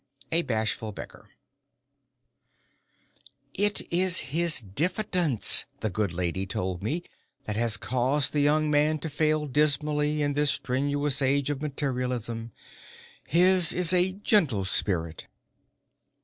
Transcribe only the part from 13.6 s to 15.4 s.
is a gentle spirit!"